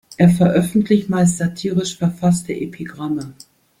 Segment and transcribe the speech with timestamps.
[0.17, 3.35] Er veröffentlicht meist satirisch verfasste Epigramme.